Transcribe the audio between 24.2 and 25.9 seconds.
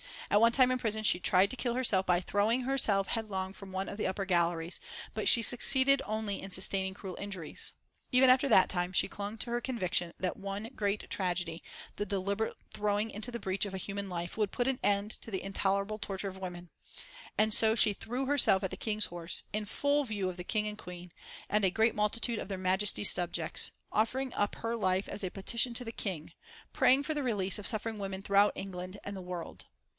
up her life as a petition to